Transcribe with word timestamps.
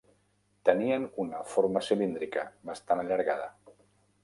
Tenien 0.69 1.05
una 1.25 1.43
forma 1.51 1.85
cilíndrica, 1.89 2.47
bastant 2.73 3.05
allargada. 3.05 3.49